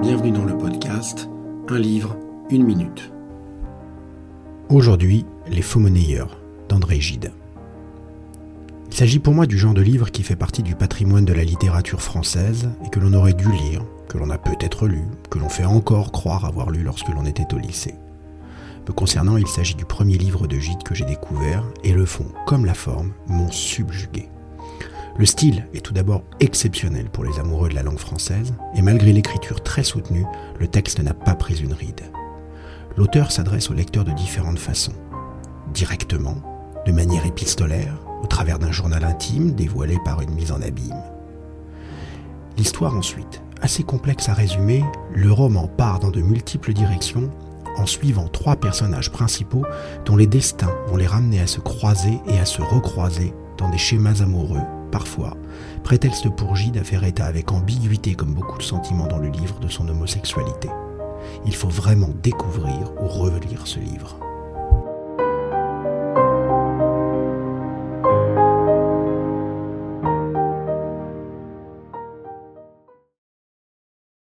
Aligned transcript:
bienvenue 0.00 0.32
dans 0.32 0.46
le 0.46 0.56
podcast 0.56 1.28
Un 1.68 1.78
livre, 1.78 2.16
une 2.48 2.64
minute. 2.64 3.12
Aujourd'hui, 4.70 5.26
Les 5.46 5.60
faux 5.60 5.78
monnayeurs 5.78 6.40
d'André 6.70 6.98
Gide. 6.98 7.32
Il 8.88 8.96
s'agit 8.96 9.18
pour 9.18 9.34
moi 9.34 9.44
du 9.44 9.58
genre 9.58 9.74
de 9.74 9.82
livre 9.82 10.10
qui 10.10 10.22
fait 10.22 10.36
partie 10.36 10.62
du 10.62 10.74
patrimoine 10.74 11.26
de 11.26 11.34
la 11.34 11.44
littérature 11.44 12.00
française 12.00 12.70
et 12.86 12.88
que 12.88 12.98
l'on 12.98 13.12
aurait 13.12 13.34
dû 13.34 13.52
lire, 13.52 13.84
que 14.08 14.16
l'on 14.16 14.30
a 14.30 14.38
peut-être 14.38 14.86
lu, 14.86 15.02
que 15.28 15.38
l'on 15.38 15.50
fait 15.50 15.66
encore 15.66 16.12
croire 16.12 16.46
avoir 16.46 16.70
lu 16.70 16.82
lorsque 16.82 17.08
l'on 17.08 17.26
était 17.26 17.52
au 17.54 17.58
lycée. 17.58 17.94
Me 18.88 18.92
concernant, 18.92 19.36
il 19.36 19.48
s'agit 19.48 19.74
du 19.74 19.84
premier 19.84 20.16
livre 20.16 20.46
de 20.46 20.56
Gide 20.56 20.82
que 20.82 20.94
j'ai 20.94 21.04
découvert 21.04 21.62
et 21.84 21.92
le 21.92 22.06
fond, 22.06 22.26
comme 22.46 22.64
la 22.64 22.74
forme, 22.74 23.12
m'ont 23.28 23.50
subjugué. 23.50 24.30
Le 25.20 25.26
style 25.26 25.66
est 25.74 25.84
tout 25.84 25.92
d'abord 25.92 26.22
exceptionnel 26.40 27.10
pour 27.10 27.24
les 27.24 27.38
amoureux 27.38 27.68
de 27.68 27.74
la 27.74 27.82
langue 27.82 27.98
française, 27.98 28.54
et 28.74 28.80
malgré 28.80 29.12
l'écriture 29.12 29.62
très 29.62 29.82
soutenue, 29.82 30.24
le 30.58 30.66
texte 30.66 30.98
n'a 30.98 31.12
pas 31.12 31.34
pris 31.34 31.56
une 31.62 31.74
ride. 31.74 32.00
L'auteur 32.96 33.30
s'adresse 33.30 33.68
au 33.68 33.74
lecteur 33.74 34.04
de 34.04 34.12
différentes 34.12 34.58
façons. 34.58 34.94
Directement, 35.74 36.36
de 36.86 36.92
manière 36.92 37.26
épistolaire, 37.26 38.00
au 38.22 38.26
travers 38.28 38.58
d'un 38.58 38.72
journal 38.72 39.04
intime 39.04 39.52
dévoilé 39.54 39.98
par 40.06 40.22
une 40.22 40.32
mise 40.32 40.52
en 40.52 40.62
abîme. 40.62 41.02
L'histoire 42.56 42.96
ensuite, 42.96 43.42
assez 43.60 43.82
complexe 43.82 44.30
à 44.30 44.32
résumer, 44.32 44.82
le 45.14 45.30
roman 45.30 45.68
part 45.68 46.00
dans 46.00 46.10
de 46.10 46.22
multiples 46.22 46.72
directions 46.72 47.28
en 47.76 47.84
suivant 47.84 48.28
trois 48.28 48.56
personnages 48.56 49.12
principaux 49.12 49.66
dont 50.06 50.16
les 50.16 50.26
destins 50.26 50.74
vont 50.86 50.96
les 50.96 51.06
ramener 51.06 51.40
à 51.40 51.46
se 51.46 51.60
croiser 51.60 52.18
et 52.26 52.38
à 52.38 52.46
se 52.46 52.62
recroiser 52.62 53.34
dans 53.58 53.68
des 53.68 53.76
schémas 53.76 54.22
amoureux 54.22 54.62
parfois, 54.90 55.36
prétexte 55.84 56.28
pour 56.30 56.56
Gide 56.56 56.76
à 56.76 56.84
faire 56.84 57.04
état 57.04 57.26
avec 57.26 57.52
ambiguïté, 57.52 58.14
comme 58.14 58.34
beaucoup 58.34 58.58
de 58.58 58.62
sentiments 58.62 59.06
dans 59.06 59.18
le 59.18 59.28
livre, 59.28 59.58
de 59.60 59.68
son 59.68 59.88
homosexualité. 59.88 60.68
Il 61.46 61.54
faut 61.54 61.68
vraiment 61.68 62.10
découvrir 62.22 62.92
ou 63.00 63.06
relire 63.06 63.66
ce 63.66 63.78
livre. 63.78 64.18